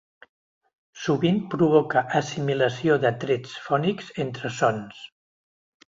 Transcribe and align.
Sovint 1.01 1.37
provoca 1.51 2.03
assimilació 2.21 2.97
de 3.07 3.13
trets 3.25 3.55
fònics 3.67 4.11
entre 4.25 4.55
sons. 4.61 5.09